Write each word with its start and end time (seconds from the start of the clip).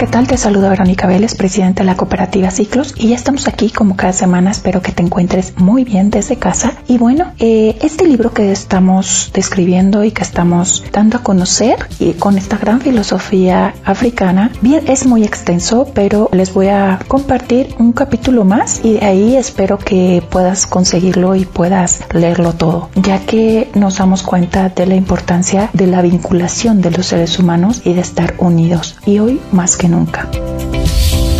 ¿qué 0.00 0.06
tal? 0.06 0.26
Te 0.26 0.38
saluda 0.38 0.70
Verónica 0.70 1.06
Vélez, 1.06 1.34
presidenta 1.34 1.82
de 1.82 1.86
la 1.86 1.94
cooperativa 1.94 2.50
Ciclos 2.50 2.94
y 2.96 3.08
ya 3.08 3.16
estamos 3.16 3.46
aquí 3.48 3.68
como 3.68 3.96
cada 3.96 4.14
semana. 4.14 4.50
Espero 4.50 4.80
que 4.80 4.92
te 4.92 5.02
encuentres 5.02 5.52
muy 5.58 5.84
bien 5.84 6.08
desde 6.08 6.36
casa. 6.36 6.72
Y 6.88 6.96
bueno, 6.96 7.32
eh, 7.38 7.76
este 7.82 8.08
libro 8.08 8.32
que 8.32 8.50
estamos 8.50 9.30
describiendo 9.34 10.02
y 10.02 10.12
que 10.12 10.22
estamos 10.22 10.82
dando 10.90 11.18
a 11.18 11.22
conocer 11.22 11.86
y 11.98 12.14
con 12.14 12.38
esta 12.38 12.56
gran 12.56 12.80
filosofía 12.80 13.74
africana, 13.84 14.50
bien, 14.62 14.84
es 14.86 15.04
muy 15.04 15.22
extenso, 15.22 15.86
pero 15.92 16.30
les 16.32 16.54
voy 16.54 16.68
a 16.68 16.98
compartir 17.06 17.74
un 17.78 17.92
capítulo 17.92 18.46
más 18.46 18.80
y 18.82 18.94
de 18.94 19.04
ahí 19.04 19.36
espero 19.36 19.76
que 19.76 20.22
puedas 20.30 20.66
conseguirlo 20.66 21.34
y 21.34 21.44
puedas 21.44 22.00
leerlo 22.14 22.54
todo, 22.54 22.88
ya 22.94 23.18
que 23.26 23.68
nos 23.74 23.98
damos 23.98 24.22
cuenta 24.22 24.70
de 24.70 24.86
la 24.86 24.94
importancia 24.94 25.68
de 25.74 25.86
la 25.86 26.00
vinculación 26.00 26.80
de 26.80 26.90
los 26.90 27.04
seres 27.04 27.38
humanos 27.38 27.82
y 27.84 27.92
de 27.92 28.00
estar 28.00 28.32
unidos. 28.38 28.96
Y 29.04 29.18
hoy 29.18 29.38
más 29.52 29.76
que 29.76 29.89
nunca. 29.90 30.28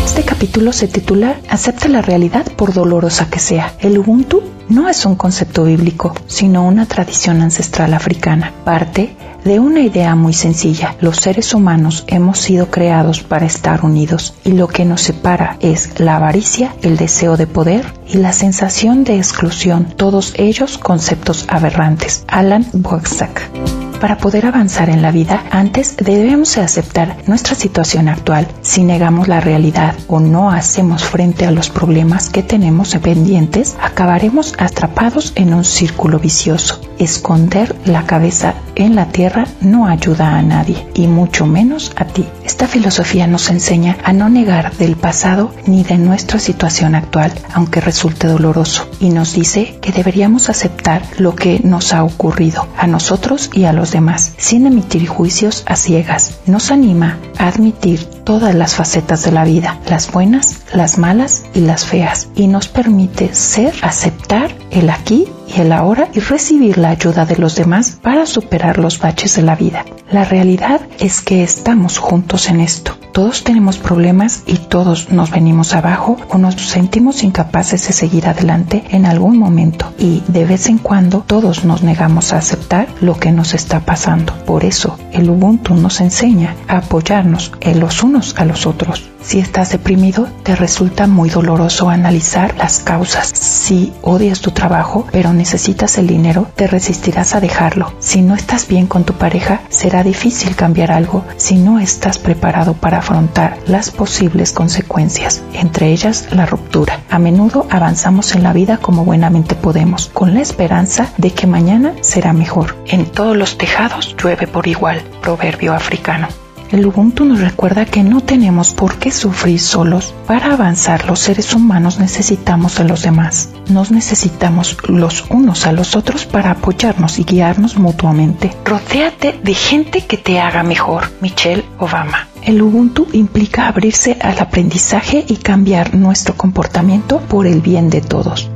Este 0.04 0.24
capítulo 0.24 0.72
se 0.72 0.88
titula 0.88 1.40
Acepta 1.48 1.88
la 1.88 2.02
realidad 2.02 2.44
por 2.56 2.74
dolorosa 2.74 3.30
que 3.30 3.38
sea. 3.38 3.72
El 3.78 3.96
Ubuntu 3.96 4.42
no 4.68 4.88
es 4.88 5.06
un 5.06 5.14
concepto 5.14 5.64
bíblico, 5.64 6.14
sino 6.26 6.66
una 6.66 6.86
tradición 6.86 7.40
ancestral 7.42 7.94
africana. 7.94 8.52
Parte 8.64 9.16
de 9.44 9.58
una 9.60 9.80
idea 9.80 10.14
muy 10.16 10.32
sencilla. 10.32 10.96
Los 11.00 11.18
seres 11.18 11.54
humanos 11.54 12.04
hemos 12.06 12.38
sido 12.38 12.70
creados 12.70 13.22
para 13.22 13.46
estar 13.46 13.84
unidos 13.84 14.34
y 14.44 14.52
lo 14.52 14.68
que 14.68 14.84
nos 14.84 15.00
separa 15.00 15.56
es 15.60 15.98
la 15.98 16.16
avaricia, 16.16 16.74
el 16.82 16.96
deseo 16.96 17.36
de 17.36 17.46
poder 17.46 17.92
y 18.06 18.18
la 18.18 18.32
sensación 18.32 19.04
de 19.04 19.16
exclusión, 19.16 19.86
todos 19.96 20.34
ellos 20.36 20.76
conceptos 20.76 21.46
aberrantes. 21.48 22.24
Alan 22.28 22.66
Boxack. 22.72 23.79
Para 24.00 24.16
poder 24.16 24.46
avanzar 24.46 24.88
en 24.88 25.02
la 25.02 25.12
vida, 25.12 25.44
antes 25.50 25.94
debemos 25.98 26.56
aceptar 26.56 27.18
nuestra 27.26 27.54
situación 27.54 28.08
actual. 28.08 28.48
Si 28.62 28.82
negamos 28.82 29.28
la 29.28 29.40
realidad 29.40 29.94
o 30.08 30.20
no 30.20 30.50
hacemos 30.50 31.04
frente 31.04 31.44
a 31.44 31.50
los 31.50 31.68
problemas 31.68 32.30
que 32.30 32.42
tenemos 32.42 32.94
pendientes, 32.96 33.76
acabaremos 33.80 34.54
atrapados 34.58 35.32
en 35.36 35.52
un 35.52 35.64
círculo 35.64 36.18
vicioso. 36.18 36.80
Esconder 36.98 37.76
la 37.84 38.06
cabeza 38.06 38.54
en 38.74 38.94
la 38.94 39.06
tierra 39.06 39.46
no 39.60 39.86
ayuda 39.86 40.36
a 40.36 40.42
nadie, 40.42 40.86
y 40.94 41.06
mucho 41.06 41.46
menos 41.46 41.92
a 41.96 42.06
ti. 42.06 42.26
Esta 42.44 42.66
filosofía 42.66 43.26
nos 43.26 43.50
enseña 43.50 43.98
a 44.04 44.12
no 44.12 44.30
negar 44.30 44.74
del 44.76 44.96
pasado 44.96 45.52
ni 45.66 45.82
de 45.82 45.98
nuestra 45.98 46.38
situación 46.38 46.94
actual, 46.94 47.32
aunque 47.52 47.80
resulte 47.80 48.26
doloroso, 48.26 48.88
y 48.98 49.10
nos 49.10 49.34
dice 49.34 49.78
que 49.82 49.92
deberíamos 49.92 50.48
aceptar 50.48 51.02
lo 51.18 51.34
que 51.34 51.60
nos 51.62 51.92
ha 51.92 52.02
ocurrido 52.02 52.66
a 52.76 52.86
nosotros 52.86 53.50
y 53.52 53.64
a 53.64 53.72
los 53.72 53.89
demás, 53.90 54.34
sin 54.36 54.66
emitir 54.66 55.06
juicios 55.06 55.64
a 55.66 55.76
ciegas. 55.76 56.40
Nos 56.46 56.70
anima 56.70 57.18
a 57.38 57.48
admitir 57.48 58.04
todas 58.04 58.54
las 58.54 58.74
facetas 58.74 59.24
de 59.24 59.32
la 59.32 59.44
vida, 59.44 59.80
las 59.88 60.10
buenas, 60.10 60.62
las 60.72 60.98
malas 60.98 61.44
y 61.54 61.60
las 61.60 61.86
feas, 61.86 62.28
y 62.34 62.46
nos 62.46 62.68
permite 62.68 63.34
ser, 63.34 63.74
aceptar 63.82 64.54
el 64.70 64.90
aquí 64.90 65.26
y 65.48 65.60
el 65.60 65.72
ahora 65.72 66.08
y 66.14 66.20
recibir 66.20 66.78
la 66.78 66.90
ayuda 66.90 67.26
de 67.26 67.36
los 67.36 67.56
demás 67.56 67.98
para 68.02 68.26
superar 68.26 68.78
los 68.78 68.98
baches 68.98 69.36
de 69.36 69.42
la 69.42 69.56
vida. 69.56 69.84
La 70.10 70.24
realidad 70.24 70.80
es 70.98 71.20
que 71.20 71.42
estamos 71.42 71.98
juntos 71.98 72.48
en 72.48 72.60
esto. 72.60 72.99
Todos 73.12 73.42
tenemos 73.42 73.78
problemas 73.78 74.44
y 74.46 74.56
todos 74.56 75.10
nos 75.10 75.30
venimos 75.30 75.74
abajo 75.74 76.16
o 76.28 76.38
nos 76.38 76.54
sentimos 76.54 77.24
incapaces 77.24 77.86
de 77.86 77.92
seguir 77.92 78.28
adelante 78.28 78.84
en 78.90 79.04
algún 79.04 79.36
momento 79.36 79.92
y 79.98 80.22
de 80.28 80.44
vez 80.44 80.68
en 80.68 80.78
cuando 80.78 81.24
todos 81.26 81.64
nos 81.64 81.82
negamos 81.82 82.32
a 82.32 82.38
aceptar 82.38 82.88
lo 83.00 83.18
que 83.18 83.32
nos 83.32 83.52
está 83.52 83.80
pasando. 83.80 84.32
Por 84.44 84.64
eso 84.64 84.96
el 85.12 85.28
Ubuntu 85.28 85.74
nos 85.74 86.00
enseña 86.00 86.54
a 86.68 86.78
apoyarnos 86.78 87.52
en 87.60 87.80
los 87.80 88.04
unos 88.04 88.36
a 88.38 88.44
los 88.44 88.66
otros. 88.66 89.10
Si 89.22 89.38
estás 89.38 89.70
deprimido, 89.70 90.28
te 90.42 90.56
resulta 90.56 91.06
muy 91.06 91.28
doloroso 91.28 91.90
analizar 91.90 92.56
las 92.56 92.80
causas. 92.80 93.28
Si 93.28 93.92
odias 94.00 94.40
tu 94.40 94.50
trabajo, 94.50 95.06
pero 95.12 95.34
necesitas 95.34 95.98
el 95.98 96.06
dinero, 96.06 96.48
te 96.56 96.66
resistirás 96.66 97.34
a 97.34 97.40
dejarlo. 97.40 97.92
Si 97.98 98.22
no 98.22 98.34
estás 98.34 98.66
bien 98.66 98.86
con 98.86 99.04
tu 99.04 99.12
pareja, 99.12 99.60
será 99.68 100.02
difícil 100.02 100.56
cambiar 100.56 100.90
algo 100.90 101.24
si 101.36 101.56
no 101.56 101.78
estás 101.78 102.18
preparado 102.18 102.72
para 102.72 103.02
afrontar 103.10 103.58
las 103.66 103.90
posibles 103.90 104.52
consecuencias, 104.52 105.42
entre 105.52 105.90
ellas 105.90 106.28
la 106.30 106.46
ruptura. 106.46 107.00
A 107.10 107.18
menudo 107.18 107.66
avanzamos 107.68 108.36
en 108.36 108.44
la 108.44 108.52
vida 108.52 108.78
como 108.78 109.04
buenamente 109.04 109.56
podemos, 109.56 110.08
con 110.12 110.32
la 110.34 110.40
esperanza 110.40 111.12
de 111.16 111.32
que 111.32 111.48
mañana 111.48 111.92
será 112.02 112.32
mejor. 112.32 112.76
En 112.86 113.06
todos 113.06 113.36
los 113.36 113.58
tejados 113.58 114.14
llueve 114.16 114.46
por 114.46 114.68
igual, 114.68 115.02
proverbio 115.22 115.74
africano. 115.74 116.28
El 116.70 116.86
Ubuntu 116.86 117.24
nos 117.24 117.40
recuerda 117.40 117.84
que 117.84 118.04
no 118.04 118.20
tenemos 118.20 118.74
por 118.74 118.96
qué 119.00 119.10
sufrir 119.10 119.58
solos. 119.58 120.14
Para 120.28 120.52
avanzar 120.52 121.04
los 121.06 121.18
seres 121.18 121.52
humanos 121.52 121.98
necesitamos 121.98 122.78
a 122.78 122.84
los 122.84 123.02
demás. 123.02 123.48
Nos 123.68 123.90
necesitamos 123.90 124.76
los 124.86 125.24
unos 125.30 125.66
a 125.66 125.72
los 125.72 125.96
otros 125.96 126.26
para 126.26 126.52
apoyarnos 126.52 127.18
y 127.18 127.24
guiarnos 127.24 127.76
mutuamente. 127.76 128.52
Rodéate 128.64 129.40
de 129.42 129.54
gente 129.54 130.06
que 130.06 130.16
te 130.16 130.38
haga 130.38 130.62
mejor. 130.62 131.10
Michelle 131.20 131.64
Obama. 131.80 132.29
El 132.44 132.62
Ubuntu 132.62 133.06
implica 133.12 133.68
abrirse 133.68 134.16
al 134.20 134.38
aprendizaje 134.38 135.24
y 135.28 135.36
cambiar 135.36 135.94
nuestro 135.94 136.36
comportamiento 136.36 137.20
por 137.20 137.46
el 137.46 137.60
bien 137.60 137.90
de 137.90 138.00
todos. 138.00 138.50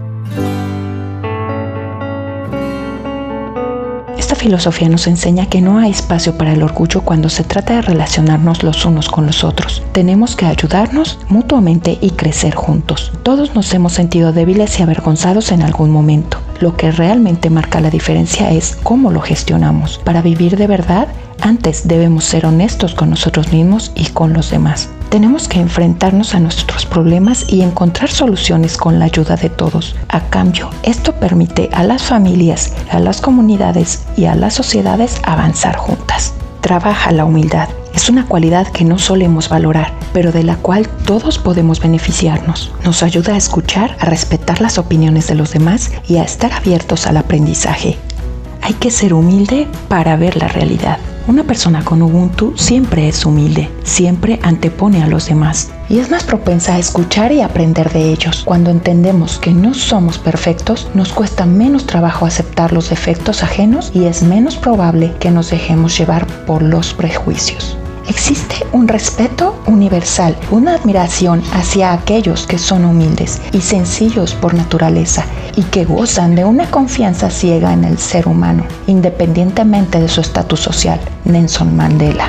Esta 4.16 4.36
filosofía 4.36 4.88
nos 4.88 5.06
enseña 5.06 5.50
que 5.50 5.60
no 5.60 5.78
hay 5.78 5.90
espacio 5.90 6.38
para 6.38 6.54
el 6.54 6.62
orgullo 6.62 7.02
cuando 7.02 7.28
se 7.28 7.44
trata 7.44 7.74
de 7.74 7.82
relacionarnos 7.82 8.62
los 8.62 8.86
unos 8.86 9.10
con 9.10 9.26
los 9.26 9.44
otros. 9.44 9.82
Tenemos 9.92 10.34
que 10.34 10.46
ayudarnos 10.46 11.18
mutuamente 11.28 11.98
y 12.00 12.10
crecer 12.12 12.54
juntos. 12.54 13.12
Todos 13.22 13.54
nos 13.54 13.72
hemos 13.74 13.92
sentido 13.92 14.32
débiles 14.32 14.80
y 14.80 14.82
avergonzados 14.82 15.52
en 15.52 15.60
algún 15.60 15.90
momento. 15.90 16.38
Lo 16.60 16.76
que 16.76 16.90
realmente 16.90 17.50
marca 17.50 17.80
la 17.80 17.90
diferencia 17.90 18.50
es 18.50 18.76
cómo 18.82 19.10
lo 19.10 19.20
gestionamos. 19.20 20.00
Para 20.04 20.22
vivir 20.22 20.56
de 20.56 20.66
verdad, 20.66 21.08
antes 21.40 21.86
debemos 21.86 22.24
ser 22.24 22.46
honestos 22.46 22.94
con 22.94 23.10
nosotros 23.10 23.52
mismos 23.52 23.92
y 23.94 24.06
con 24.06 24.32
los 24.32 24.50
demás. 24.50 24.88
Tenemos 25.10 25.46
que 25.46 25.60
enfrentarnos 25.60 26.34
a 26.34 26.40
nuestros 26.40 26.86
problemas 26.86 27.44
y 27.48 27.62
encontrar 27.62 28.10
soluciones 28.10 28.76
con 28.76 28.98
la 28.98 29.04
ayuda 29.04 29.36
de 29.36 29.50
todos. 29.50 29.94
A 30.08 30.20
cambio, 30.20 30.70
esto 30.82 31.12
permite 31.14 31.68
a 31.72 31.84
las 31.84 32.02
familias, 32.02 32.72
a 32.90 32.98
las 32.98 33.20
comunidades 33.20 34.04
y 34.16 34.24
a 34.24 34.34
las 34.34 34.54
sociedades 34.54 35.20
avanzar 35.24 35.76
juntas. 35.76 36.34
Trabaja 36.60 37.12
la 37.12 37.24
humildad. 37.24 37.68
Es 37.94 38.10
una 38.10 38.26
cualidad 38.26 38.66
que 38.68 38.84
no 38.84 38.98
solemos 38.98 39.48
valorar, 39.48 39.92
pero 40.12 40.32
de 40.32 40.42
la 40.42 40.56
cual 40.56 40.88
todos 41.06 41.38
podemos 41.38 41.80
beneficiarnos. 41.80 42.72
Nos 42.84 43.02
ayuda 43.02 43.34
a 43.34 43.38
escuchar, 43.38 43.96
a 44.00 44.06
respetar 44.06 44.60
las 44.60 44.78
opiniones 44.78 45.28
de 45.28 45.36
los 45.36 45.52
demás 45.52 45.92
y 46.08 46.16
a 46.16 46.24
estar 46.24 46.52
abiertos 46.52 47.06
al 47.06 47.16
aprendizaje. 47.16 47.96
Hay 48.62 48.74
que 48.74 48.90
ser 48.90 49.14
humilde 49.14 49.68
para 49.88 50.16
ver 50.16 50.36
la 50.36 50.48
realidad. 50.48 50.98
Una 51.26 51.44
persona 51.44 51.84
con 51.84 52.02
Ubuntu 52.02 52.52
siempre 52.56 53.08
es 53.08 53.24
humilde, 53.24 53.70
siempre 53.82 54.40
antepone 54.42 55.02
a 55.02 55.06
los 55.06 55.26
demás 55.26 55.70
y 55.88 55.98
es 55.98 56.10
más 56.10 56.24
propensa 56.24 56.74
a 56.74 56.78
escuchar 56.78 57.32
y 57.32 57.40
aprender 57.40 57.90
de 57.92 58.10
ellos. 58.10 58.42
Cuando 58.44 58.70
entendemos 58.70 59.38
que 59.38 59.52
no 59.52 59.72
somos 59.72 60.18
perfectos, 60.18 60.88
nos 60.94 61.12
cuesta 61.12 61.46
menos 61.46 61.86
trabajo 61.86 62.26
aceptar 62.26 62.72
los 62.72 62.90
defectos 62.90 63.42
ajenos 63.42 63.90
y 63.94 64.04
es 64.04 64.22
menos 64.22 64.56
probable 64.56 65.14
que 65.18 65.30
nos 65.30 65.50
dejemos 65.50 65.96
llevar 65.96 66.26
por 66.44 66.62
los 66.62 66.92
prejuicios. 66.92 67.78
Existe 68.08 68.66
un 68.72 68.86
respeto 68.86 69.62
universal, 69.66 70.36
una 70.50 70.74
admiración 70.74 71.42
hacia 71.52 71.92
aquellos 71.92 72.46
que 72.46 72.58
son 72.58 72.84
humildes 72.84 73.40
y 73.52 73.60
sencillos 73.60 74.34
por 74.34 74.54
naturaleza 74.54 75.24
y 75.56 75.62
que 75.62 75.84
gozan 75.84 76.34
de 76.34 76.44
una 76.44 76.70
confianza 76.70 77.30
ciega 77.30 77.72
en 77.72 77.84
el 77.84 77.98
ser 77.98 78.28
humano, 78.28 78.64
independientemente 78.86 80.00
de 80.00 80.08
su 80.08 80.20
estatus 80.20 80.60
social. 80.60 81.00
Nelson 81.24 81.76
Mandela. 81.76 82.28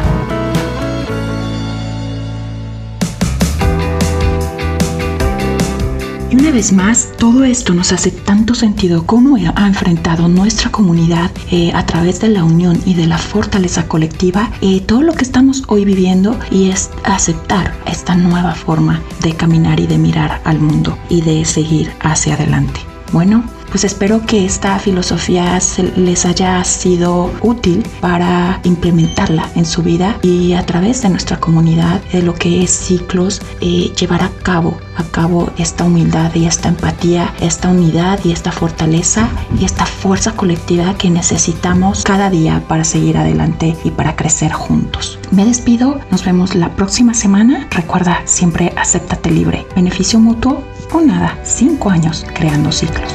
Una 6.37 6.51
vez 6.51 6.73
más, 6.73 7.13
todo 7.17 7.45
esto 7.45 7.73
nos 7.73 7.93
hace 7.93 8.11
tanto 8.11 8.55
sentido 8.55 9.05
cómo 9.05 9.37
ha 9.37 9.67
enfrentado 9.67 10.27
nuestra 10.27 10.69
comunidad 10.69 11.31
eh, 11.49 11.71
a 11.73 11.85
través 11.85 12.19
de 12.19 12.27
la 12.27 12.43
unión 12.43 12.77
y 12.85 12.93
de 12.93 13.07
la 13.07 13.17
fortaleza 13.17 13.87
colectiva 13.87 14.51
eh, 14.59 14.81
todo 14.81 15.01
lo 15.01 15.13
que 15.13 15.23
estamos 15.23 15.63
hoy 15.67 15.85
viviendo 15.85 16.37
y 16.51 16.71
es 16.71 16.89
aceptar 17.05 17.73
esta 17.85 18.15
nueva 18.15 18.53
forma 18.53 19.01
de 19.21 19.31
caminar 19.33 19.79
y 19.79 19.87
de 19.87 19.97
mirar 19.97 20.41
al 20.43 20.59
mundo 20.59 20.97
y 21.07 21.21
de 21.21 21.45
seguir 21.45 21.89
hacia 22.01 22.33
adelante. 22.33 22.81
Bueno, 23.13 23.45
pues 23.75 23.83
espero 23.83 24.25
que 24.25 24.45
esta 24.45 24.79
filosofía 24.79 25.59
les 25.97 26.25
haya 26.25 26.63
sido 26.63 27.29
útil 27.41 27.85
para 27.99 28.61
implementarla 28.63 29.49
en 29.55 29.65
su 29.65 29.83
vida 29.83 30.17
y 30.21 30.53
a 30.53 30.65
través 30.65 31.01
de 31.01 31.09
nuestra 31.09 31.41
comunidad 31.41 32.01
de 32.13 32.21
lo 32.21 32.35
que 32.35 32.63
es 32.63 32.71
ciclos 32.71 33.41
eh, 33.59 33.91
llevar 33.99 34.23
a 34.23 34.29
cabo 34.43 34.77
a 34.95 35.03
cabo 35.03 35.51
esta 35.57 35.83
humildad 35.83 36.33
y 36.35 36.45
esta 36.45 36.69
empatía, 36.69 37.33
esta 37.41 37.67
unidad 37.67 38.17
y 38.23 38.31
esta 38.31 38.53
fortaleza 38.53 39.27
y 39.59 39.65
esta 39.65 39.85
fuerza 39.85 40.37
colectiva 40.37 40.97
que 40.97 41.09
necesitamos 41.09 42.03
cada 42.03 42.29
día 42.29 42.63
para 42.69 42.85
seguir 42.85 43.17
adelante 43.17 43.75
y 43.83 43.91
para 43.91 44.15
crecer 44.15 44.53
juntos. 44.53 45.19
Me 45.31 45.43
despido, 45.43 45.99
nos 46.11 46.23
vemos 46.23 46.55
la 46.55 46.73
próxima 46.77 47.13
semana. 47.13 47.67
Recuerda, 47.71 48.21
siempre 48.23 48.71
acéptate 48.77 49.31
libre. 49.31 49.67
Beneficio 49.75 50.17
mutuo 50.17 50.63
o 50.93 51.01
nada, 51.01 51.37
cinco 51.43 51.89
años 51.89 52.25
creando 52.33 52.71
ciclos. 52.71 53.11